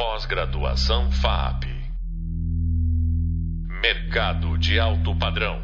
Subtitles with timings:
[0.00, 1.64] Pós-graduação FAP.
[3.82, 5.60] Mercado de alto padrão.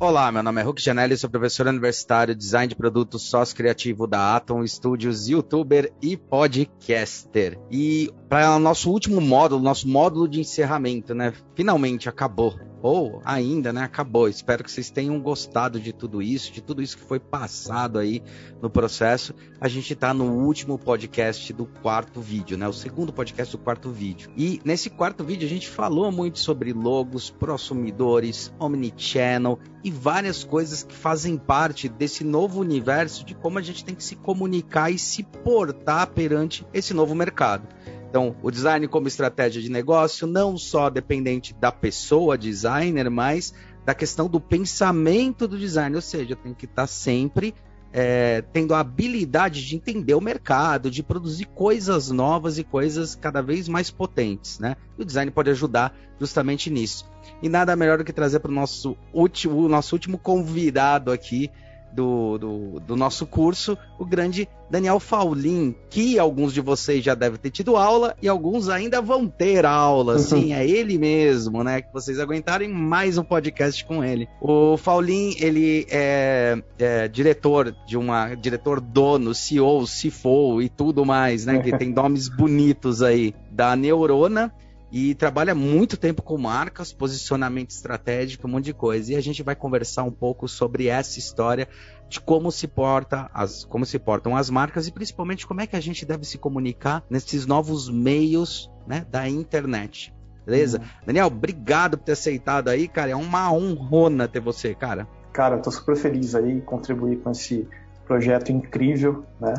[0.00, 4.34] Olá, meu nome é Hulk Janelli, sou professor universitário, design de produtos, sócio criativo da
[4.34, 7.60] Atom Studios, youtuber e podcaster.
[7.70, 11.34] E para o nosso último módulo, nosso módulo de encerramento, né?
[11.54, 14.28] Finalmente acabou ou ainda, né, acabou.
[14.28, 18.22] Espero que vocês tenham gostado de tudo isso, de tudo isso que foi passado aí
[18.60, 19.34] no processo.
[19.60, 23.90] A gente está no último podcast do quarto vídeo, né, o segundo podcast do quarto
[23.90, 24.30] vídeo.
[24.36, 30.82] E nesse quarto vídeo a gente falou muito sobre logos, prosumidores, omnichannel e várias coisas
[30.82, 34.98] que fazem parte desse novo universo de como a gente tem que se comunicar e
[34.98, 37.66] se portar perante esse novo mercado.
[38.10, 43.94] Então, o design como estratégia de negócio, não só dependente da pessoa designer, mas da
[43.94, 47.54] questão do pensamento do design, ou seja, tem que estar sempre
[47.92, 53.40] é, tendo a habilidade de entender o mercado, de produzir coisas novas e coisas cada
[53.40, 54.76] vez mais potentes, né?
[54.98, 57.08] E o design pode ajudar justamente nisso.
[57.40, 61.48] E nada melhor do que trazer para o nosso último, nosso último convidado aqui,
[61.92, 67.38] do, do, do, nosso curso, o grande Daniel Faulin, que alguns de vocês já devem
[67.38, 70.14] ter tido aula e alguns ainda vão ter aula.
[70.14, 70.18] Uhum.
[70.20, 71.82] Sim, é ele mesmo, né?
[71.82, 74.28] Que vocês aguentarem mais um podcast com ele.
[74.40, 78.34] O Faulin, ele é, é diretor de uma.
[78.34, 81.58] diretor dono, CEO, CFO e tudo mais, né?
[81.58, 84.52] Que tem nomes bonitos aí da Neurona
[84.90, 89.12] e trabalha muito tempo com marcas, posicionamento estratégico, um monte de coisa.
[89.12, 91.68] E a gente vai conversar um pouco sobre essa história
[92.08, 95.76] de como se porta as, como se portam as marcas e principalmente como é que
[95.76, 100.12] a gente deve se comunicar nesses novos meios né, da internet.
[100.44, 100.78] Beleza?
[100.78, 100.84] Uhum.
[101.06, 103.12] Daniel, obrigado por ter aceitado aí, cara.
[103.12, 105.06] É uma honrona ter você, cara.
[105.32, 107.68] Cara, tô super feliz aí contribuir com esse
[108.04, 109.54] projeto incrível, né?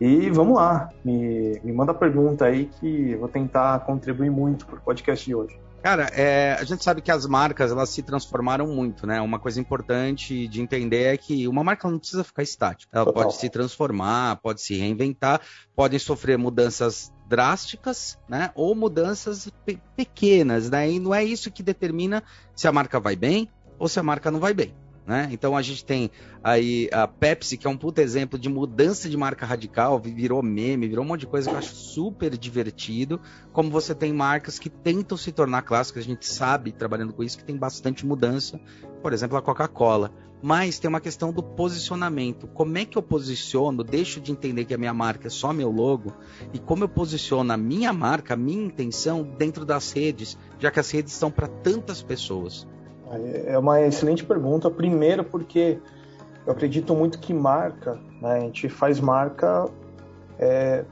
[0.00, 4.76] E vamos lá, me, me manda pergunta aí que eu vou tentar contribuir muito para
[4.76, 5.58] o podcast de hoje.
[5.82, 9.20] Cara, é, a gente sabe que as marcas elas se transformaram muito, né?
[9.20, 12.90] Uma coisa importante de entender é que uma marca não precisa ficar estática.
[12.96, 13.22] Ela Total.
[13.22, 15.40] pode se transformar, pode se reinventar,
[15.76, 18.50] podem sofrer mudanças drásticas, né?
[18.54, 20.90] Ou mudanças pe pequenas, né?
[20.90, 22.24] E não é isso que determina
[22.56, 23.48] se a marca vai bem
[23.78, 24.74] ou se a marca não vai bem.
[25.08, 25.26] Né?
[25.32, 26.10] Então a gente tem
[26.44, 30.86] aí a Pepsi, que é um puto exemplo de mudança de marca radical, virou meme,
[30.86, 33.18] virou um monte de coisa que eu acho super divertido.
[33.50, 37.38] Como você tem marcas que tentam se tornar clássicas, a gente sabe, trabalhando com isso,
[37.38, 38.60] que tem bastante mudança.
[39.02, 40.12] Por exemplo, a Coca-Cola.
[40.42, 42.46] Mas tem uma questão do posicionamento.
[42.46, 43.82] Como é que eu posiciono?
[43.82, 46.12] Deixo de entender que a minha marca é só meu logo.
[46.52, 50.78] E como eu posiciono a minha marca, a minha intenção dentro das redes, já que
[50.78, 52.66] as redes estão para tantas pessoas.
[53.46, 54.70] É uma excelente pergunta.
[54.70, 55.78] Primeiro, porque
[56.46, 59.66] eu acredito muito que marca, né, a gente faz marca
[60.38, 60.84] é,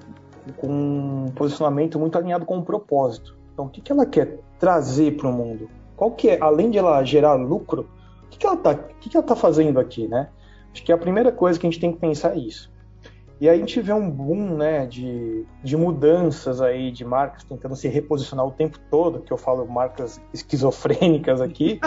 [0.56, 3.36] com um posicionamento muito alinhado com o um propósito.
[3.52, 5.68] Então, o que, que ela quer trazer para o mundo?
[5.96, 7.88] Qual que é, além de ela gerar lucro,
[8.24, 10.28] o que, que ela está tá fazendo aqui, né?
[10.72, 12.70] Acho que a primeira coisa que a gente tem que pensar é isso.
[13.40, 17.76] E aí a gente vê um boom né, de, de mudanças aí de marcas tentando
[17.76, 21.78] se reposicionar o tempo todo, que eu falo marcas esquizofrênicas aqui.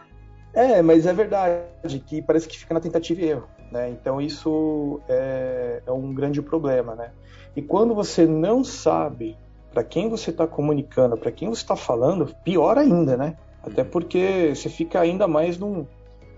[0.54, 3.48] é, mas é verdade, que parece que fica na tentativa e erro.
[3.70, 3.90] Né?
[3.90, 6.94] Então isso é, é um grande problema.
[6.94, 7.10] Né?
[7.54, 9.36] E quando você não sabe
[9.74, 13.36] para quem você está comunicando, para quem você está falando, pior ainda, né?
[13.62, 15.84] Até porque você fica ainda mais num,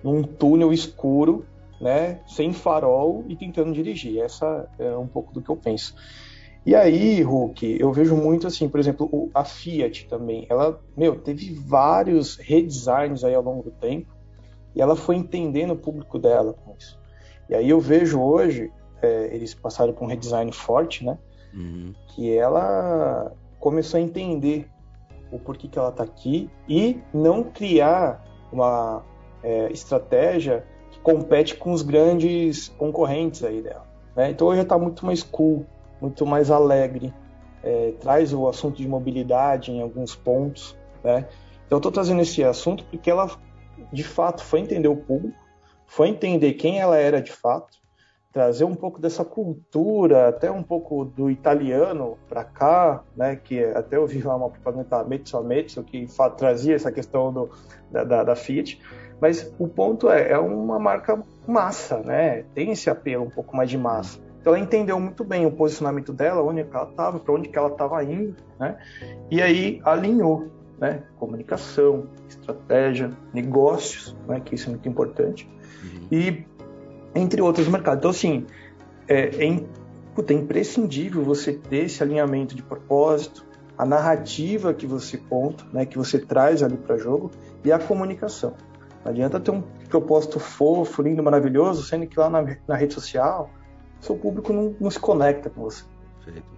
[0.02, 1.44] num túnel escuro
[1.80, 4.20] né, sem farol e tentando dirigir.
[4.20, 5.94] Essa é um pouco do que eu penso.
[6.64, 11.54] E aí, Hulk, eu vejo muito assim, por exemplo, a Fiat também, ela, meu, teve
[11.54, 14.12] vários redesigns aí ao longo do tempo
[14.74, 16.98] e ela foi entendendo o público dela com isso.
[17.48, 21.16] E aí eu vejo hoje, é, eles passaram por um redesign forte, né,
[21.54, 21.94] uhum.
[22.08, 24.68] que ela começou a entender
[25.30, 29.04] o porquê que ela está aqui e não criar uma
[29.40, 30.66] é, estratégia
[31.02, 33.86] compete com os grandes concorrentes aí dela.
[34.14, 34.30] Né?
[34.30, 35.66] Então hoje está muito mais cool,
[36.00, 37.12] muito mais alegre,
[37.62, 40.76] é, traz o assunto de mobilidade em alguns pontos.
[41.02, 41.26] Né?
[41.66, 43.30] Então estou trazendo esse assunto porque ela
[43.92, 45.36] de fato foi entender o público,
[45.86, 47.78] foi entender quem ela era de fato,
[48.36, 53.34] trazer um pouco dessa cultura, até um pouco do italiano para cá, né?
[53.34, 56.06] Que até eu vi lá uma propaganda da Mezzo Mezzo que
[56.36, 57.50] trazia essa questão do,
[57.90, 58.78] da, da, da Fiat.
[59.20, 62.44] Mas o ponto é, é uma marca massa, né?
[62.54, 64.18] Tem esse apelo um pouco mais de massa.
[64.40, 67.68] Então ela entendeu muito bem o posicionamento dela, onde ela estava, para onde que ela
[67.68, 68.76] estava indo, né?
[69.30, 70.48] E aí alinhou,
[70.78, 71.02] né?
[71.18, 74.40] Comunicação, estratégia, negócios, né?
[74.44, 75.50] Que isso é muito importante.
[75.82, 76.08] Uhum.
[76.12, 76.46] E
[77.14, 77.98] entre outros mercados.
[77.98, 78.46] Então assim,
[79.08, 79.60] é, é,
[80.14, 83.44] puta, é imprescindível você ter esse alinhamento de propósito,
[83.76, 87.30] a narrativa que você conta, né, que você traz ali para jogo
[87.64, 88.54] e a comunicação.
[89.06, 93.48] Não adianta ter um propósito fofo, lindo, maravilhoso, sendo que lá na, na rede social
[94.00, 95.84] seu público não, não, se conecta com você.
[96.24, 96.48] Perfeito.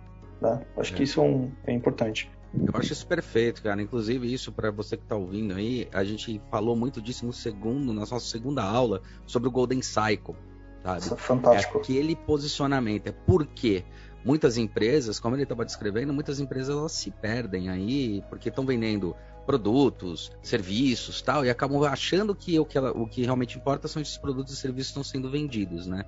[0.41, 0.61] Né?
[0.79, 0.97] Acho é.
[0.97, 2.31] que isso é, um, é importante.
[2.55, 3.83] Eu acho isso perfeito, cara.
[3.83, 7.93] Inclusive, isso para você que está ouvindo aí, a gente falou muito disso no segundo,
[7.93, 10.35] na nossa segunda aula, sobre o Golden Cycle.
[10.83, 11.01] Sabe?
[11.01, 11.79] Isso é fantástico.
[11.79, 13.09] É aquele posicionamento.
[13.09, 13.85] É por quê?
[14.25, 19.15] Muitas empresas, como ele estava descrevendo, muitas empresas elas se perdem aí, porque estão vendendo
[19.47, 24.03] produtos, serviços tal, e acabam achando que o que, ela, o que realmente importa são
[24.03, 26.05] esses produtos e serviços que estão sendo vendidos, né?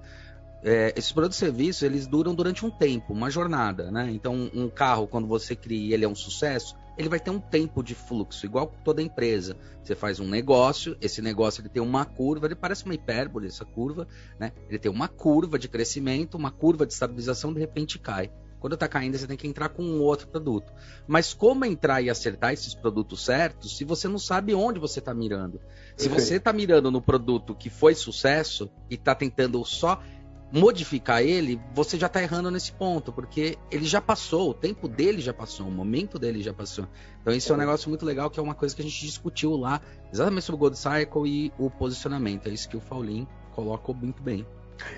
[0.62, 4.10] é, esses produtos e serviços eles duram durante um tempo, uma jornada, né?
[4.10, 7.82] Então um carro quando você cria ele é um sucesso, ele vai ter um tempo
[7.82, 9.56] de fluxo, igual toda empresa.
[9.82, 13.64] Você faz um negócio, esse negócio ele tem uma curva, ele parece uma hipérbole essa
[13.64, 14.06] curva,
[14.38, 14.52] né?
[14.68, 18.30] Ele tem uma curva de crescimento, uma curva de estabilização, de repente cai.
[18.60, 20.70] Quando está caindo, você tem que entrar com um outro produto.
[21.08, 25.14] Mas como entrar e acertar esses produtos certos se você não sabe onde você está
[25.14, 25.58] mirando?
[25.96, 30.02] Se você está mirando no produto que foi sucesso e está tentando só
[30.52, 35.20] modificar ele, você já está errando nesse ponto, porque ele já passou, o tempo dele
[35.20, 36.86] já passou, o momento dele já passou.
[37.20, 39.56] Então isso é um negócio muito legal, que é uma coisa que a gente discutiu
[39.56, 39.80] lá,
[40.12, 42.48] exatamente sobre o Gold Cycle e o posicionamento.
[42.48, 44.44] É isso que o Faulin colocou muito bem.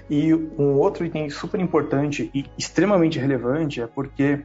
[0.08, 4.44] E um outro item super importante e extremamente relevante é porque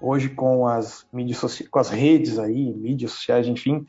[0.00, 3.84] hoje com as mídias com as redes aí, mídias sociais, enfim,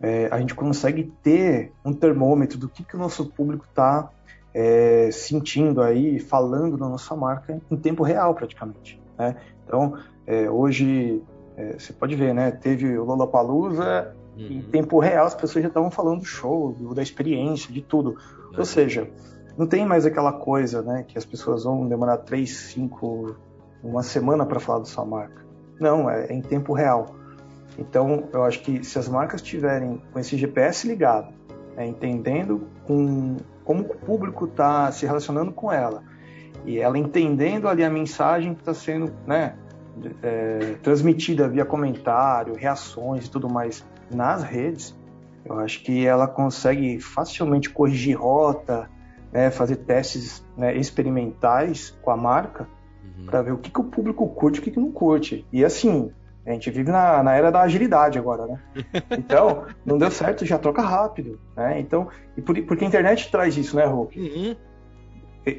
[0.00, 4.10] é, a gente consegue ter um termômetro do que, que o nosso público está
[4.54, 9.00] é, sentindo aí, falando da nossa marca em tempo real praticamente.
[9.18, 9.36] Né?
[9.64, 11.22] Então, é, hoje
[11.56, 12.50] é, você pode ver, né?
[12.50, 14.46] Teve o Lollapalooza uhum.
[14.46, 18.16] em tempo real as pessoas já estavam falando do show, do, da experiência, de tudo.
[18.56, 19.10] Ou seja,
[19.56, 21.04] não tem mais aquela coisa, né?
[21.06, 23.36] Que as pessoas vão demorar três, cinco,
[23.82, 25.44] uma semana para falar da sua marca.
[25.80, 27.16] Não, é, é em tempo real.
[27.78, 31.32] Então, eu acho que se as marcas tiverem com esse GPS ligado,
[31.78, 36.02] né, entendendo com como o público está se relacionando com ela
[36.64, 39.54] e ela entendendo ali a mensagem que está sendo né,
[40.22, 44.98] é, transmitida via comentário, reações e tudo mais nas redes,
[45.44, 48.90] eu acho que ela consegue facilmente corrigir rota,
[49.32, 52.66] né, fazer testes né, experimentais com a marca
[53.04, 53.26] uhum.
[53.26, 55.46] para ver o que, que o público curte e o que, que não curte.
[55.52, 56.10] E assim,
[56.46, 58.60] a gente vive na, na era da agilidade agora, né?
[59.18, 61.78] Então, não deu certo, já troca rápido, né?
[61.78, 64.18] Então, e por, porque a internet traz isso, né, Hulk?
[64.18, 64.56] Uhum.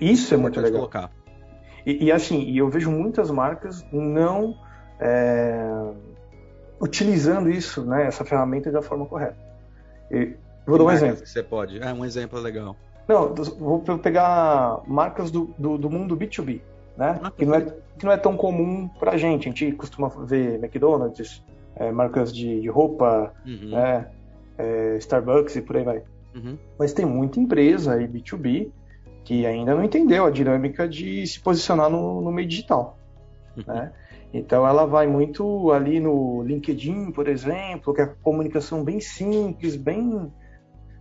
[0.02, 0.80] Isso é muito legal.
[0.80, 1.12] Colocar.
[1.86, 4.56] E, e, assim, eu vejo muitas marcas não
[5.00, 5.92] é,
[6.82, 9.38] utilizando isso, né, essa ferramenta da forma correta.
[10.12, 10.36] E,
[10.66, 11.26] vou dar um exemplo.
[11.26, 11.82] Você pode.
[11.82, 12.76] É um exemplo legal.
[13.08, 16.62] Não, vou pegar marcas do, do, do mundo B2B
[17.00, 17.20] né?
[17.38, 17.62] Que, não é,
[17.98, 19.48] que não é tão comum pra gente.
[19.48, 21.42] A gente costuma ver McDonald's,
[21.78, 23.70] é, marcas de, de roupa, uhum.
[23.70, 24.08] né?
[24.58, 26.04] É, Starbucks e por aí vai.
[26.36, 26.58] Uhum.
[26.78, 28.70] Mas tem muita empresa aí, B2B,
[29.24, 32.98] que ainda não entendeu a dinâmica de se posicionar no, no meio digital.
[33.56, 33.64] Uhum.
[33.74, 33.94] Né?
[34.34, 40.30] Então ela vai muito ali no LinkedIn, por exemplo, que é comunicação bem simples, bem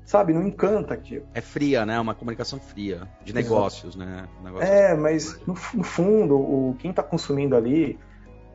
[0.09, 1.27] sabe, não encanta aquilo.
[1.35, 2.01] É fria, né?
[2.01, 4.11] Uma comunicação fria, de negócios, Exato.
[4.11, 4.27] né?
[4.61, 7.99] é, mas no, no, fundo, o, quem está consumindo ali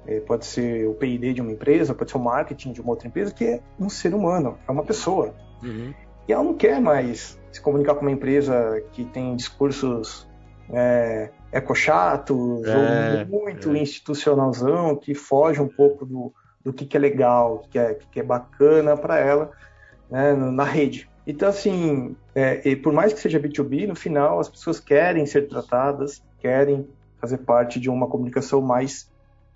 [0.07, 3.07] é, pode ser o P&D de uma empresa, pode ser o marketing de uma outra
[3.07, 5.35] empresa, que é um ser humano, é uma pessoa.
[5.61, 5.93] Uhum.
[6.27, 10.27] E ela não quer mais se comunicar com uma empresa que tem discursos
[10.71, 13.77] é, ecochatos é, ou muito é.
[13.77, 16.33] institucionalzão, que foge um pouco do,
[16.65, 19.51] do que, que é legal, que é, que é bacana para ela
[20.09, 21.12] né, na rede.
[21.25, 26.21] Então, assim, é, por mais que seja B2B, no final as pessoas querem ser tratadas,
[26.39, 26.87] querem
[27.19, 29.09] fazer parte de uma comunicação mais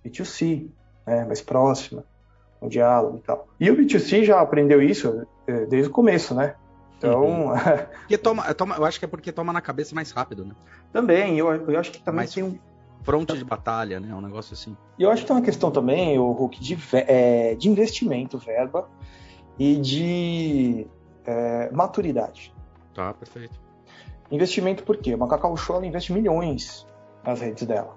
[0.06, 0.70] B2C,
[1.06, 2.06] né, mais próxima,
[2.62, 3.48] um diálogo e tal.
[3.60, 6.56] E o B2C já aprendeu isso é, desde o começo, né?
[6.98, 7.48] Então.
[7.48, 7.54] Uhum.
[8.00, 10.56] porque toma, toma, eu acho que é porque toma na cabeça mais rápido, né?
[10.94, 12.58] Também, eu, eu acho que também mais tem um.
[13.04, 14.14] Fronte de batalha, né?
[14.14, 14.76] Um negócio assim.
[14.98, 18.90] E eu acho que tem uma questão também, o Hulk, de, é, de investimento, verba,
[19.58, 20.88] e de
[21.28, 22.54] é, maturidade.
[22.96, 23.60] Tá, perfeito.
[24.32, 25.14] Investimento por quê?
[25.14, 26.88] Uma Cacau Show ela investe milhões
[27.24, 27.96] nas redes dela,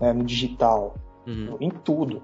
[0.00, 0.94] né, no digital,
[1.26, 1.56] uhum.
[1.60, 2.22] em tudo.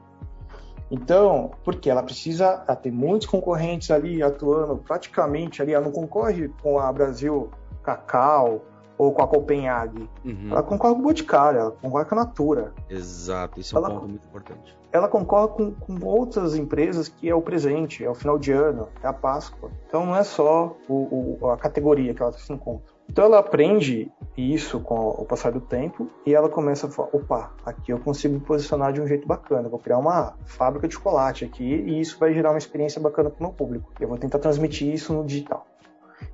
[0.91, 6.79] Então, porque ela precisa ter muitos concorrentes ali atuando praticamente ali, ela não concorre com
[6.79, 7.51] a Brasil
[7.83, 8.63] Cacau
[8.99, 10.11] ou com a Copenhague.
[10.25, 10.49] Uhum.
[10.51, 12.75] Ela concorre com o Boticário, ela concorre com a Natura.
[12.91, 17.29] Exato, isso é um ela, ponto muito importante ela concorre com, com, outras empresas que
[17.29, 19.71] é o presente, é o final de ano, é a Páscoa.
[19.87, 22.93] Então não é só o, o, a categoria que ela se encontra.
[23.09, 27.53] Então ela aprende isso com o passar do tempo e ela começa a falar, opa,
[27.65, 31.45] aqui eu consigo me posicionar de um jeito bacana, vou criar uma fábrica de chocolate
[31.45, 33.93] aqui e isso vai gerar uma experiência bacana para o meu público.
[33.99, 35.67] Eu vou tentar transmitir isso no digital.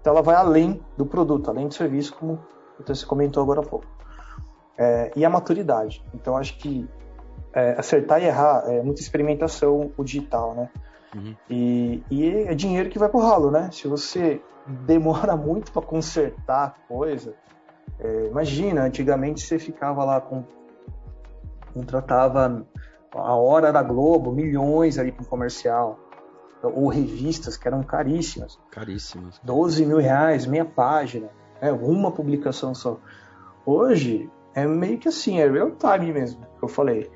[0.00, 2.38] Então ela vai além do produto, além do serviço, como
[2.86, 3.86] você comentou agora há pouco.
[4.76, 6.04] É, e a maturidade.
[6.12, 6.88] Então acho que
[7.52, 10.70] é, acertar e errar é muita experimentação o digital, né?
[11.14, 11.36] Uhum.
[11.48, 13.70] E, e, é dinheiro que vai pro ralo, né?
[13.72, 17.34] Se você demora muito para consertar a coisa,
[18.00, 20.42] é, imagina, antigamente você ficava lá com.
[21.72, 22.66] contratava
[23.12, 25.98] a hora da Globo, milhões ali para um comercial.
[26.68, 28.58] Ou revistas que eram caríssimas.
[28.70, 29.40] Caríssimas.
[29.42, 31.28] 12 mil reais, meia página.
[31.60, 32.98] É, uma publicação só.
[33.64, 37.10] Hoje é meio que assim, é real time mesmo, que eu falei.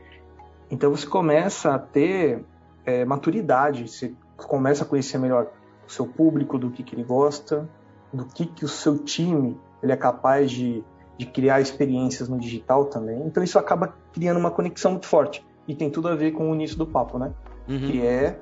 [0.70, 2.44] Então você começa a ter
[2.84, 5.50] é, maturidade, você começa a conhecer melhor
[5.86, 7.68] o seu público, do que, que ele gosta,
[8.12, 10.84] do que, que o seu time ele é capaz de,
[11.16, 13.22] de criar experiências no digital também.
[13.26, 15.46] Então isso acaba criando uma conexão muito forte.
[15.66, 17.32] E tem tudo a ver com o início do papo, né?
[17.68, 17.78] Uhum.
[17.78, 18.40] Que é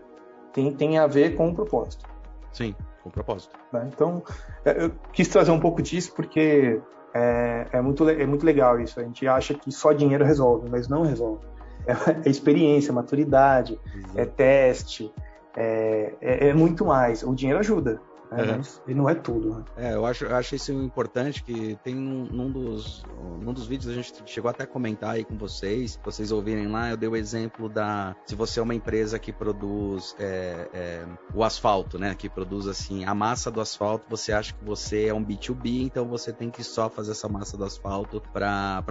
[0.56, 2.06] tem, tem a ver com o propósito.
[2.50, 3.54] Sim, com o propósito.
[3.70, 3.90] Né?
[3.92, 4.22] Então,
[4.64, 6.80] é, eu quis trazer um pouco disso porque
[7.14, 8.98] é, é, muito, é muito legal isso.
[8.98, 11.44] A gente acha que só dinheiro resolve, mas não resolve.
[11.86, 11.92] É,
[12.26, 14.18] é experiência, maturidade, Exato.
[14.18, 15.12] é teste,
[15.54, 17.22] é, é, é, muito mais.
[17.22, 18.62] O dinheiro ajuda, é, uhum.
[18.88, 19.56] E não é tudo.
[19.56, 19.64] Né?
[19.76, 23.04] É, eu acho, eu acho isso importante que tem um, num, dos,
[23.40, 26.90] num dos vídeos a gente chegou até a comentar aí com vocês, vocês ouvirem lá,
[26.90, 31.04] eu dei o exemplo da se você é uma empresa que produz é, é,
[31.34, 32.14] o asfalto, né?
[32.14, 36.06] Que produz assim a massa do asfalto, você acha que você é um B2B, então
[36.06, 38.82] você tem que só fazer essa massa do asfalto para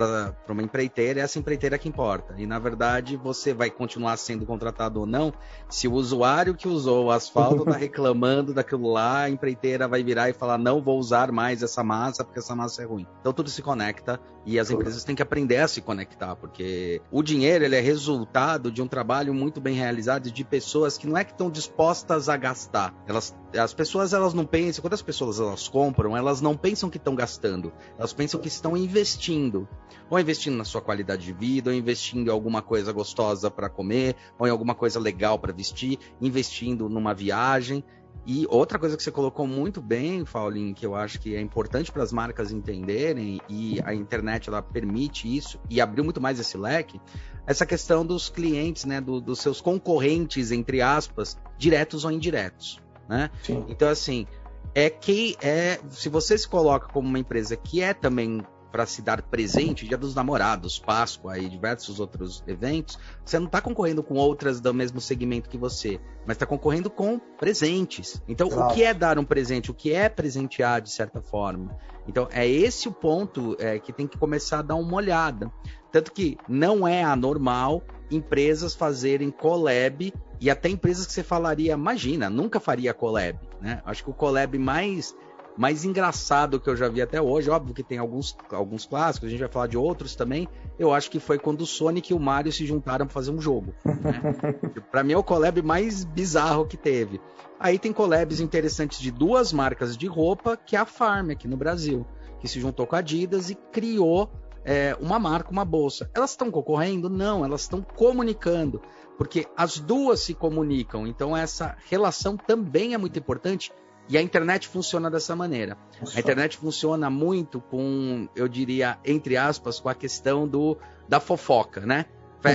[0.48, 2.36] uma empreiteira, é essa empreiteira que importa.
[2.38, 5.34] E na verdade você vai continuar sendo contratado ou não
[5.70, 10.30] se o usuário que usou o asfalto está reclamando daquilo lá a empreiteira vai virar
[10.30, 13.06] e falar: não vou usar mais essa massa porque essa massa é ruim.
[13.20, 17.24] Então tudo se conecta e as empresas têm que aprender a se conectar, porque o
[17.24, 21.24] dinheiro ele é resultado de um trabalho muito bem realizado de pessoas que não é
[21.24, 22.94] que estão dispostas a gastar.
[23.08, 26.98] Elas, as pessoas elas não pensam, quando as pessoas elas compram, elas não pensam que
[26.98, 29.68] estão gastando, elas pensam que estão investindo.
[30.08, 34.16] Ou investindo na sua qualidade de vida, ou investindo em alguma coisa gostosa para comer,
[34.38, 37.84] ou em alguma coisa legal para vestir, investindo numa viagem.
[38.26, 41.92] E outra coisa que você colocou muito bem, Faulin, que eu acho que é importante
[41.92, 46.58] para as marcas entenderem, e a internet ela permite isso, e abriu muito mais esse
[46.58, 47.00] leque,
[47.46, 52.82] essa questão dos clientes, né, do, dos seus concorrentes, entre aspas, diretos ou indiretos.
[53.08, 53.30] Né?
[53.70, 54.26] Então, assim,
[54.74, 58.42] é que é, se você se coloca como uma empresa que é também
[58.76, 63.62] para se dar presente, Dia dos Namorados, Páscoa e diversos outros eventos, você não está
[63.62, 68.22] concorrendo com outras do mesmo segmento que você, mas está concorrendo com presentes.
[68.28, 68.70] Então, claro.
[68.70, 69.72] o que é dar um presente?
[69.72, 71.78] O que é presentear de certa forma?
[72.06, 75.50] Então, é esse o ponto é, que tem que começar a dar uma olhada.
[75.90, 82.30] Tanto que não é anormal empresas fazerem collab e até empresas que você falaria, imagina,
[82.30, 83.82] nunca faria collab, né?
[83.86, 85.16] Acho que o collab mais
[85.58, 87.50] mais engraçado que eu já vi até hoje.
[87.50, 90.48] Óbvio que tem alguns, alguns clássicos, a gente vai falar de outros também.
[90.78, 93.40] Eu acho que foi quando o Sonic e o Mario se juntaram para fazer um
[93.40, 93.74] jogo.
[93.86, 94.54] Né?
[94.92, 97.22] para mim é o collab mais bizarro que teve.
[97.60, 101.56] Aí tem collabs interessantes de duas marcas de roupa, que é a Farm aqui no
[101.56, 102.06] Brasil,
[102.40, 104.30] que se juntou com a Adidas e criou
[104.66, 106.10] é, uma marca, uma bolsa.
[106.14, 107.10] Elas estão concorrendo?
[107.10, 108.82] Não, elas estão comunicando,
[109.18, 111.08] porque as duas se comunicam.
[111.08, 113.72] Então essa relação também é muito importante
[114.08, 115.78] e a internet funciona dessa maneira.
[116.00, 116.18] Nossa.
[116.18, 121.82] A internet funciona muito com, eu diria, entre aspas, com a questão do, da fofoca,
[121.82, 122.06] né?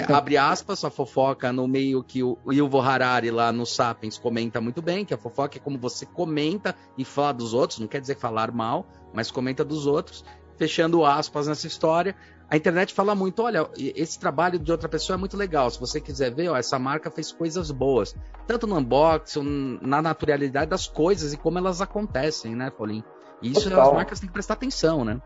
[0.08, 4.80] Abre aspas, a fofoca no meio que o Yuval Harari lá no Sapiens comenta muito
[4.80, 8.16] bem, que a fofoca é como você comenta e fala dos outros, não quer dizer
[8.16, 10.24] falar mal, mas comenta dos outros,
[10.56, 12.14] fechando aspas nessa história
[12.50, 15.70] a internet fala muito, olha, esse trabalho de outra pessoa é muito legal.
[15.70, 18.16] Se você quiser ver, ó, essa marca fez coisas boas.
[18.44, 23.04] Tanto no unboxing, na naturalidade das coisas e como elas acontecem, né, Paulinho?
[23.40, 23.86] E isso Total.
[23.86, 25.22] as marcas têm que prestar atenção, né?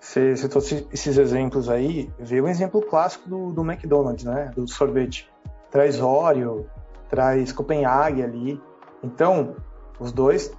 [0.00, 4.50] Você citou esses exemplos aí, veio um exemplo clássico do, do McDonald's, né?
[4.54, 5.30] Do sorvete.
[5.70, 6.66] Traz Oreo,
[7.10, 8.58] traz Copenhague ali.
[9.02, 9.54] Então,
[10.00, 10.50] os dois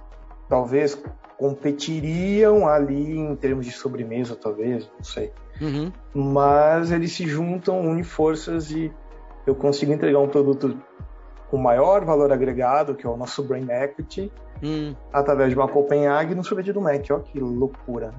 [0.48, 0.96] talvez
[1.36, 5.32] competiriam ali em termos de sobremesa, talvez, não sei.
[5.60, 5.92] Uhum.
[6.14, 8.92] Mas eles se juntam, unem forças e
[9.46, 10.76] eu consigo entregar um produto
[11.50, 14.94] com maior valor agregado, que é o nosso Brain Equity, hum.
[15.12, 17.04] através de uma Copenhague no sorvete do Mac.
[17.10, 18.14] Olha que loucura.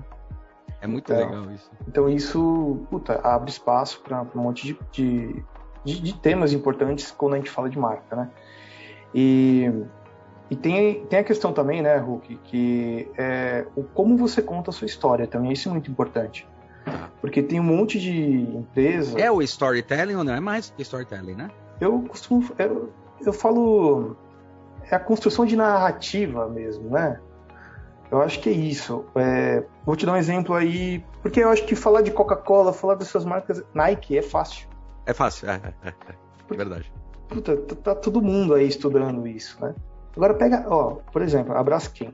[0.82, 1.72] É muito então, legal isso.
[1.88, 5.46] Então isso puta, abre espaço para um monte de, de,
[5.86, 8.30] de, de, temas importantes quando a gente fala de marca, né?
[9.14, 9.72] E
[10.50, 14.74] e tem, tem a questão também, né, Hulk, que é o como você conta a
[14.74, 16.46] sua história também, isso é muito importante.
[17.22, 19.20] Porque tem um monte de empresa.
[19.20, 20.34] É o storytelling ou não?
[20.34, 21.52] É mais storytelling, né?
[21.80, 22.50] Eu costumo.
[22.58, 22.92] Eu,
[23.24, 24.18] eu falo.
[24.90, 27.20] É a construção de narrativa mesmo, né?
[28.10, 29.06] Eu acho que é isso.
[29.16, 32.96] É, vou te dar um exemplo aí, porque eu acho que falar de Coca-Cola, falar
[32.96, 34.68] das suas marcas Nike é fácil.
[35.06, 35.94] É fácil, é, é, é,
[36.52, 36.92] é verdade.
[37.30, 39.74] Puta, tá, tá todo mundo aí estudando isso, né?
[40.16, 42.14] Agora pega, ó, por exemplo, a Braskem.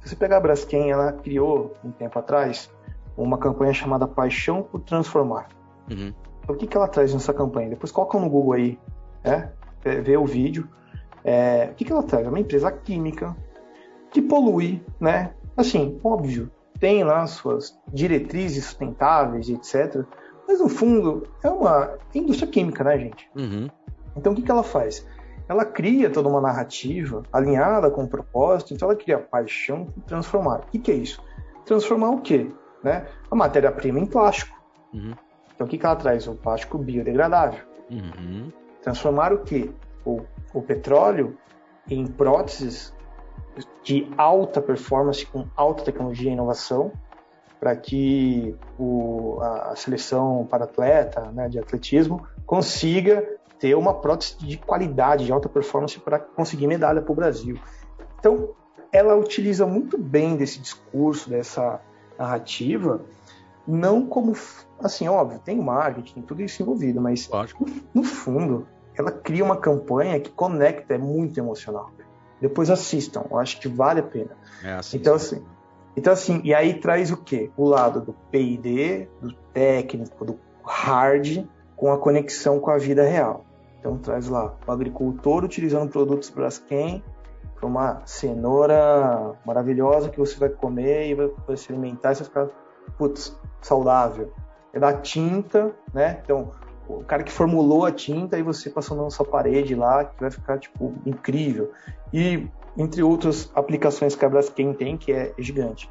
[0.00, 2.68] Se você pegar a Braskem, ela criou um tempo atrás
[3.16, 5.48] uma campanha chamada Paixão por Transformar.
[5.90, 6.12] Uhum.
[6.42, 7.70] Então, o que, que ela traz nessa campanha?
[7.70, 8.78] Depois coloca no Google aí,
[9.24, 9.52] né?
[9.82, 10.68] Vê o vídeo.
[11.24, 12.26] É, o que, que ela traz?
[12.26, 13.36] É uma empresa química
[14.10, 15.34] que polui, né?
[15.56, 20.04] Assim, óbvio, tem lá suas diretrizes sustentáveis, etc.
[20.48, 23.30] Mas no fundo é uma indústria química, né, gente?
[23.36, 23.68] Uhum.
[24.16, 25.06] Então o que, que ela faz?
[25.48, 30.60] Ela cria toda uma narrativa alinhada com o propósito, então ela cria paixão por transformar.
[30.60, 31.22] O que, que é isso?
[31.64, 32.50] Transformar o quê?
[32.82, 33.06] Né?
[33.30, 34.60] A matéria-prima em plástico.
[34.92, 35.14] Uhum.
[35.54, 36.26] Então o que, que ela traz?
[36.26, 37.64] O plástico biodegradável.
[37.90, 38.50] Uhum.
[38.82, 39.70] Transformar o quê?
[40.04, 40.22] O,
[40.52, 41.36] o petróleo
[41.88, 42.92] em próteses
[43.82, 46.92] de alta performance, com alta tecnologia e inovação,
[47.60, 53.24] para que o, a, seleção para atleta né, de atletismo consiga
[53.58, 57.56] ter uma prótese de qualidade, de alta performance para conseguir medalha para o Brasil.
[58.18, 58.50] Então,
[58.92, 61.80] ela utiliza muito bem desse discurso, dessa
[62.18, 63.00] narrativa,
[63.66, 64.32] não como,
[64.80, 68.66] assim, óbvio, tem marketing, tudo isso envolvido, mas no, no fundo,
[68.96, 71.90] ela cria uma campanha que conecta, é muito emocional.
[72.40, 74.36] Depois assistam, eu acho que vale a pena.
[74.64, 75.44] É, então, assim,
[75.96, 77.50] então, assim, e aí traz o quê?
[77.56, 83.44] O lado do P&D, do técnico, do hard, com a conexão com a vida real.
[83.78, 87.02] Então traz lá o agricultor utilizando produtos Braskem
[87.66, 92.56] uma cenoura maravilhosa que você vai comer e vai, se alimentar e você vai ficar,
[92.98, 94.32] putz, saudável.
[94.72, 96.20] É da tinta, né?
[96.24, 96.50] Então,
[96.88, 100.30] o cara que formulou a tinta e você passando na sua parede lá, que vai
[100.30, 101.72] ficar, tipo, incrível.
[102.12, 105.90] E entre outras aplicações que a Braskem tem, que é gigante.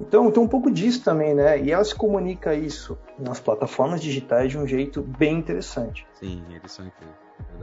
[0.00, 1.60] Então, tem um pouco disso também, né?
[1.60, 6.06] E ela se comunica isso nas plataformas digitais de um jeito bem interessante.
[6.14, 7.16] Sim, eles são incríveis.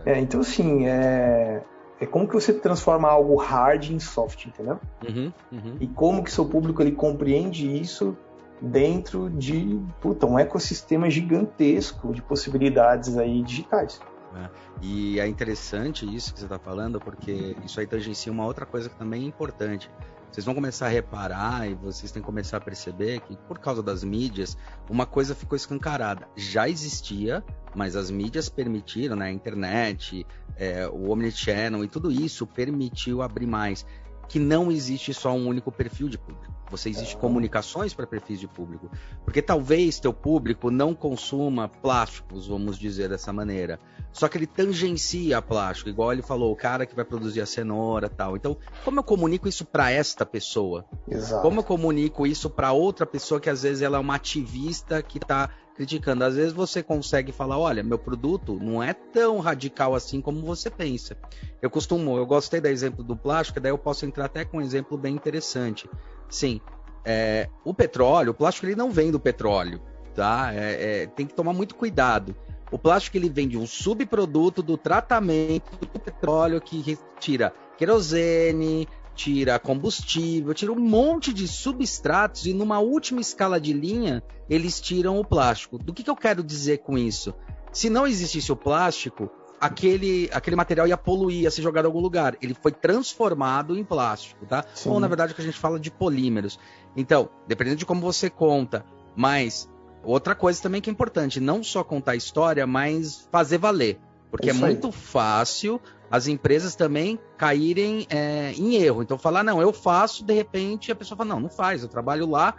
[0.05, 1.61] É, então, assim, é...
[2.01, 4.79] é como que você transforma algo hard em soft, entendeu?
[5.07, 5.77] Uhum, uhum.
[5.79, 8.17] E como que seu público ele compreende isso
[8.59, 14.01] dentro de puta, um ecossistema gigantesco de possibilidades aí digitais.
[14.35, 14.49] É.
[14.81, 18.89] E é interessante isso que você está falando, porque isso aí tangencia uma outra coisa
[18.89, 19.89] que também é importante.
[20.31, 23.83] Vocês vão começar a reparar e vocês têm que começar a perceber que, por causa
[23.83, 24.57] das mídias,
[24.89, 26.25] uma coisa ficou escancarada.
[26.37, 27.43] Já existia,
[27.75, 29.25] mas as mídias permitiram, né?
[29.25, 33.85] A internet, é, o Omnichannel e tudo isso permitiu abrir mais.
[34.29, 36.50] Que não existe só um único perfil de público.
[36.71, 38.89] Você existe comunicações para perfis de público.
[39.23, 43.79] Porque talvez teu público não consuma plásticos, vamos dizer dessa maneira.
[44.11, 48.09] Só que ele tangencia plástico, igual ele falou, o cara que vai produzir a cenoura
[48.09, 48.35] tal.
[48.35, 50.85] Então, como eu comunico isso para esta pessoa?
[51.07, 51.41] Exato.
[51.41, 55.17] Como eu comunico isso para outra pessoa que às vezes ela é uma ativista que
[55.17, 56.23] está criticando.
[56.23, 60.69] Às vezes você consegue falar, olha, meu produto não é tão radical assim como você
[60.69, 61.17] pensa.
[61.61, 64.61] Eu costumo, eu gostei do exemplo do plástico, daí eu posso entrar até com um
[64.61, 65.89] exemplo bem interessante.
[66.31, 66.61] Sim,
[67.05, 69.81] é, o petróleo, o plástico ele não vem do petróleo,
[70.15, 70.51] tá?
[70.53, 72.35] É, é, tem que tomar muito cuidado.
[72.71, 79.59] O plástico ele vem de um subproduto do tratamento do petróleo que tira querosene, tira
[79.59, 85.25] combustível, tira um monte de substratos e numa última escala de linha eles tiram o
[85.25, 85.77] plástico.
[85.77, 87.33] Do que, que eu quero dizer com isso?
[87.73, 89.29] Se não existisse o plástico,
[89.61, 92.35] aquele, aquele material ia poluir, ia ser jogado em algum lugar.
[92.41, 94.65] Ele foi transformado em plástico, tá?
[94.73, 94.89] Sim.
[94.89, 96.59] Ou na verdade que a gente fala de polímeros.
[96.97, 98.83] Então, dependendo de como você conta,
[99.15, 99.69] mas
[100.03, 103.99] outra coisa também que é importante, não só contar a história, mas fazer valer.
[104.31, 109.03] Porque é, é muito fácil as empresas também caírem é, em erro.
[109.03, 112.27] Então, falar, não, eu faço, de repente a pessoa fala, não, não faz, eu trabalho
[112.27, 112.55] lá,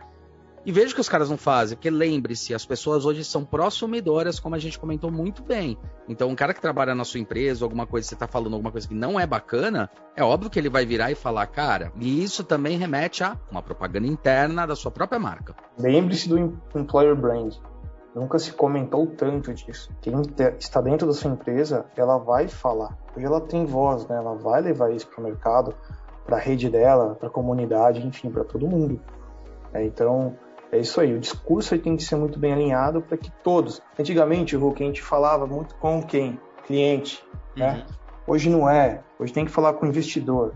[0.64, 4.54] e vejo que os caras não fazem, porque lembre-se, as pessoas hoje são prosumidoras, como
[4.54, 5.76] a gente comentou muito bem.
[6.08, 8.86] Então, um cara que trabalha na sua empresa, alguma coisa, você está falando alguma coisa
[8.86, 12.44] que não é bacana, é óbvio que ele vai virar e falar, cara, e isso
[12.44, 15.54] também remete a uma propaganda interna da sua própria marca.
[15.78, 16.38] Lembre-se do
[16.74, 17.54] employer brand.
[18.14, 19.90] Nunca se comentou tanto disso.
[20.02, 20.12] Quem
[20.58, 22.98] está dentro da sua empresa, ela vai falar.
[23.16, 24.16] Hoje ela tem voz, né?
[24.16, 25.74] Ela vai levar isso para o mercado,
[26.26, 29.00] para a rede dela, para a comunidade, enfim, para todo mundo.
[29.72, 30.36] É, então,
[30.72, 33.82] é isso aí, o discurso aí tem que ser muito bem alinhado para que todos.
[33.98, 36.40] Antigamente, Hulk, a gente falava muito com quem?
[36.66, 37.22] Cliente.
[37.54, 37.74] Né?
[37.74, 37.94] Uhum.
[38.26, 39.02] Hoje não é.
[39.18, 40.54] Hoje tem que falar com o investidor.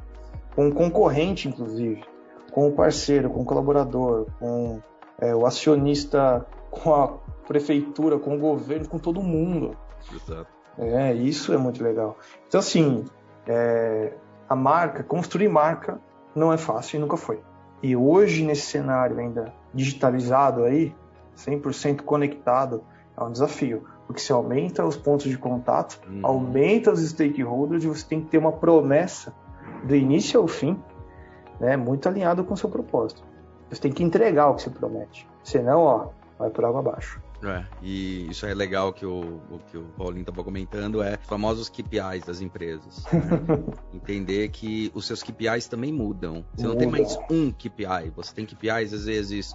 [0.55, 2.03] com o concorrente, inclusive,
[2.51, 4.81] com o parceiro, com o colaborador, com
[5.19, 7.09] é, o acionista, com a
[7.47, 9.77] prefeitura, com o governo, com todo mundo.
[10.11, 10.47] Exato.
[10.79, 12.17] É, isso é muito legal.
[12.49, 13.05] Então, assim,
[13.47, 14.15] é,
[14.49, 16.01] a marca, construir marca
[16.35, 17.39] não é fácil e nunca foi.
[17.83, 20.95] E hoje, nesse cenário ainda digitalizado aí,
[21.37, 22.83] 100% conectado,
[23.17, 23.85] é um desafio.
[24.07, 26.21] Porque você aumenta os pontos de contato, uhum.
[26.23, 29.35] aumenta os stakeholders e você tem que ter uma promessa
[29.85, 30.81] do início ao fim,
[31.61, 33.23] né, muito alinhado com o seu propósito.
[33.71, 35.29] Você tem que entregar o que você promete.
[35.43, 36.09] Senão, ó,
[36.39, 37.21] vai por água abaixo.
[37.43, 41.27] É, e isso é legal que o, o que o Paulinho estava comentando, é os
[41.27, 43.05] famosos KPIs das empresas.
[43.13, 43.21] Né?
[43.93, 46.45] Entender que os seus KPIs também mudam.
[46.55, 49.53] Você não tem mais um KPI, você tem KPIs às vezes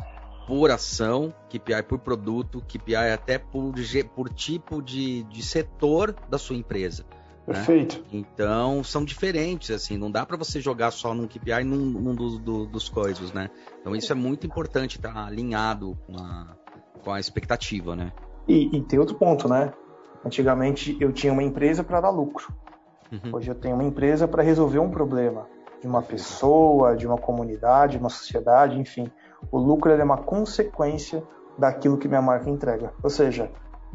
[0.48, 3.74] por ação, KPI por produto, KPI até por,
[4.16, 7.06] por tipo de, de setor da sua empresa.
[7.48, 7.54] Né?
[7.54, 7.98] Perfeito.
[8.00, 8.06] Né?
[8.12, 12.38] Então são diferentes, assim, não dá para você jogar só num KPI num, num do,
[12.38, 13.50] do, dos coisas, né?
[13.80, 16.56] Então isso é muito importante estar tá alinhado com a,
[17.04, 18.12] com a expectativa, né?
[18.48, 19.74] E, e tem outro ponto, né?
[20.26, 22.54] Antigamente eu tinha uma empresa para dar lucro.
[23.12, 23.36] Uhum.
[23.36, 25.48] Hoje eu tenho uma empresa para resolver um problema
[25.82, 29.12] de uma pessoa, de uma comunidade, de uma sociedade, enfim.
[29.52, 31.24] O lucro é uma consequência
[31.58, 32.94] daquilo que minha marca entrega.
[33.02, 33.52] Ou seja,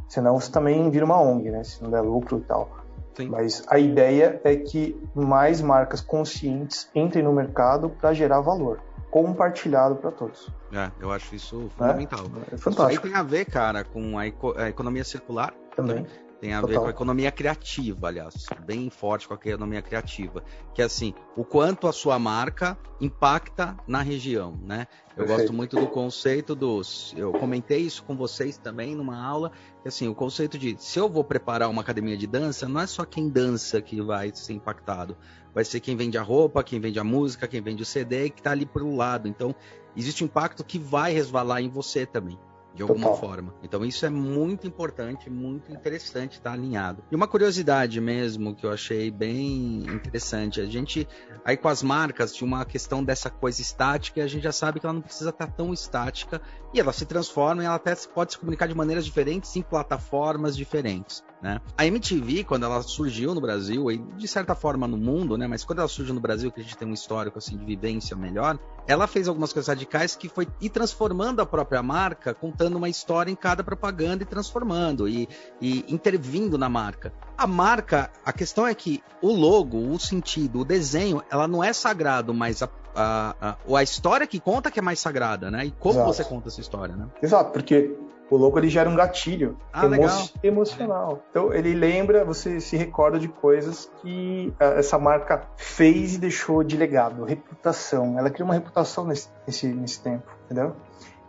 [0.09, 1.63] senão você também vira uma ONG, né?
[1.63, 2.71] Se não der lucro e tal.
[3.15, 3.29] Sim.
[3.29, 8.81] Mas a ideia é que mais marcas conscientes entrem no mercado para gerar valor
[9.17, 10.51] compartilhado para todos.
[10.71, 12.27] É, eu acho isso fundamental.
[12.51, 12.93] É, é fantástico.
[12.93, 15.55] Isso aí tem a ver, cara, com a, eco a economia circular.
[15.75, 16.03] Também.
[16.03, 16.07] Né?
[16.39, 16.69] Tem a Total.
[16.69, 21.15] ver com a economia criativa, aliás, bem forte com a economia criativa, que é assim,
[21.35, 24.87] o quanto a sua marca impacta na região, né?
[25.17, 25.39] Eu Perfeito.
[25.39, 29.51] gosto muito do conceito dos, eu comentei isso com vocês também numa aula,
[29.81, 32.87] que assim, o conceito de se eu vou preparar uma academia de dança, não é
[32.87, 35.17] só quem dança que vai ser impactado,
[35.57, 38.41] vai ser quem vende a roupa, quem vende a música, quem vende o CD, que
[38.41, 39.27] está ali por um lado.
[39.27, 39.55] Então,
[39.97, 42.39] existe um impacto que vai resvalar em você também
[42.75, 43.17] de alguma Total.
[43.21, 43.55] forma.
[43.63, 47.03] Então isso é muito importante, muito interessante estar tá alinhado.
[47.11, 51.09] E uma curiosidade mesmo que eu achei bem interessante, a gente
[51.43, 54.79] aí com as marcas tinha uma questão dessa coisa estática e a gente já sabe
[54.79, 56.41] que ela não precisa estar tão estática
[56.75, 60.55] e ela se transforma e ela até pode se comunicar de maneiras diferentes em plataformas
[60.55, 61.25] diferentes.
[61.47, 61.61] Né?
[61.79, 65.47] A MTV, quando ela surgiu no Brasil, e de certa forma no mundo, né?
[65.47, 68.17] mas quando ela surgiu no Brasil, que a gente tem um histórico assim, de vivência
[68.17, 72.89] melhor, ela fez algumas coisas radicais que foi ir transformando a própria marca, contando uma
[72.89, 75.29] história em cada propaganda e transformando, e,
[75.61, 77.13] e intervindo na marca.
[77.39, 81.73] A marca, a questão é que o logo, o sentido, o desenho, ela não é
[81.73, 85.67] sagrado, mas a, a, a, a história que conta que é mais sagrada, né?
[85.67, 86.13] E como Exato.
[86.13, 87.07] você conta essa história, né?
[87.23, 87.97] Exato, porque
[88.31, 90.07] o logo ele gera um gatilho ah, emo
[90.43, 91.23] emocional.
[91.31, 96.65] Então ele lembra, você se recorda de coisas que ah, essa marca fez e deixou
[96.65, 98.19] de legado, reputação.
[98.19, 100.75] Ela criou uma reputação nesse, nesse, nesse tempo, entendeu?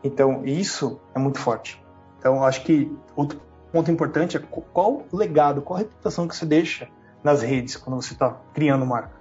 [0.04, 1.84] Então isso é muito forte.
[2.18, 3.40] Então acho que outro
[3.72, 4.40] ponto importante é
[4.74, 6.88] qual o legado, qual a reputação que você deixa
[7.24, 9.12] nas redes quando você está criando marca,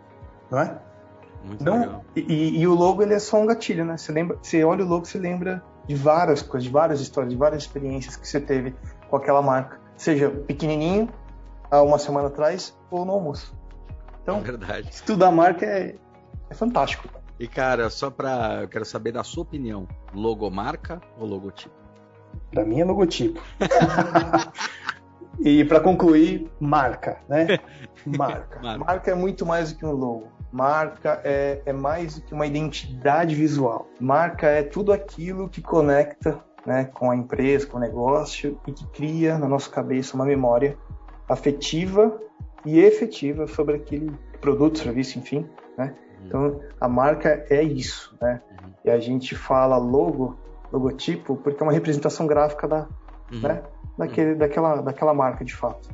[0.51, 0.79] não é?
[1.45, 2.05] Muito então, legal.
[2.15, 3.97] E, e, o logo ele é só um gatilho, né?
[3.97, 7.39] Você lembra, você olha o logo, você lembra de várias coisas, de várias histórias, de
[7.39, 8.75] várias experiências que você teve
[9.09, 11.09] com aquela marca, seja pequenininho,
[11.71, 13.55] há uma semana atrás, ou no almoço.
[14.23, 14.89] Então, é Verdade.
[14.91, 15.95] estudar a marca é,
[16.51, 17.09] é fantástico.
[17.39, 21.75] E cara, só para eu quero saber da sua opinião, logomarca ou logotipo?
[22.51, 23.41] Para mim é logotipo.
[25.41, 27.47] e para concluir, marca, né?
[28.07, 28.61] Marca.
[28.63, 28.85] marca.
[28.85, 30.29] Marca é muito mais do que um logo.
[30.53, 33.89] Marca é, é mais do que uma identidade visual.
[34.01, 38.87] Marca é tudo aquilo que conecta né, com a empresa, com o negócio e que
[38.89, 40.77] cria na nossa cabeça uma memória
[41.29, 42.21] afetiva
[42.65, 45.95] e efetiva sobre aquele produto, serviço, enfim, né?
[46.25, 48.41] Então, a marca é isso, né?
[48.85, 50.37] E a gente fala logo,
[50.73, 52.89] logotipo, porque é uma representação gráfica da,
[53.33, 53.41] uhum.
[53.41, 53.63] né?
[53.97, 54.39] Daquele, uhum.
[54.39, 55.89] daquela, daquela marca de fato.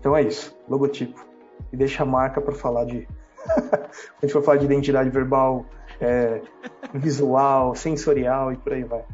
[0.00, 1.24] Então é isso, logotipo.
[1.72, 3.06] E deixa a marca para falar de
[3.52, 5.66] a gente for falar de identidade verbal,
[6.00, 6.40] é,
[6.94, 9.04] visual, sensorial e por aí vai.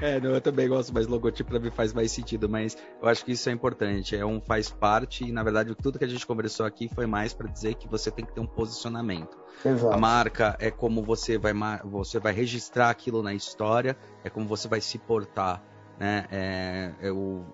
[0.00, 3.24] É, não, eu também gosto, mas logotipo para mim faz mais sentido, mas eu acho
[3.24, 6.26] que isso é importante, é um faz parte e na verdade tudo que a gente
[6.26, 9.38] conversou aqui foi mais para dizer que você tem que ter um posicionamento.
[9.64, 9.94] Exato.
[9.94, 11.52] A marca é como você vai
[11.84, 15.62] você vai registrar aquilo na história, é como você vai se portar,
[15.98, 16.26] né?
[16.30, 17.44] É, eu,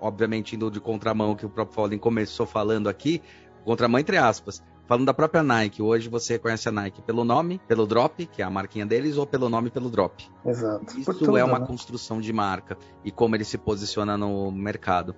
[0.00, 3.22] obviamente indo de contramão que o próprio Fallen começou falando aqui,
[3.64, 7.86] contramão entre aspas, Falando da própria Nike, hoje você reconhece a Nike pelo nome, pelo
[7.86, 10.28] drop, que é a marquinha deles, ou pelo nome pelo drop.
[10.44, 10.98] Exato.
[10.98, 11.64] Isso tudo, é uma né?
[11.64, 15.14] construção de marca e como ele se posiciona no mercado.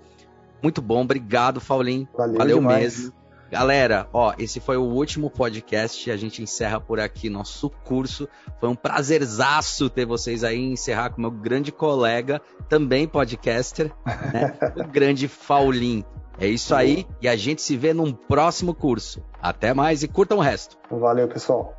[0.62, 2.06] Muito bom, obrigado, Faulinho.
[2.14, 3.14] Valeu, Valeu mesmo.
[3.50, 6.10] Galera, ó, esse foi o último podcast.
[6.10, 8.28] A gente encerra por aqui nosso curso.
[8.60, 13.90] Foi um prazerzaço ter vocês aí encerrar com meu grande colega, também podcaster,
[14.34, 14.54] né?
[14.76, 16.04] o grande Faulin.
[16.38, 19.22] É isso aí e a gente se vê num próximo curso.
[19.40, 20.76] Até mais e curtam o resto.
[20.90, 21.76] Valeu, pessoal.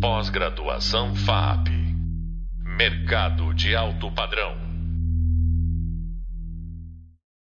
[0.00, 1.68] Pós-graduação FAP.
[2.62, 4.65] Mercado de alto padrão.